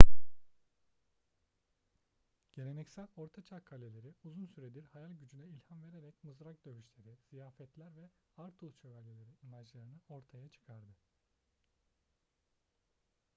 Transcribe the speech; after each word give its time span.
geleneksel 2.51 3.07
ortaçağ 3.15 3.59
kaleleri 3.65 4.13
uzun 4.23 4.45
süredir 4.45 4.83
hayal 4.93 5.09
gücüne 5.11 5.45
ilham 5.47 5.83
vererek 5.83 6.23
mızrak 6.23 6.65
dövüşleri 6.65 7.17
ziyafetler 7.29 7.95
ve 7.95 8.09
arthur 8.37 8.71
şövalyeleri 8.73 9.31
imajlarını 9.43 9.99
ortaya 10.09 10.49
çıkardı 10.49 10.95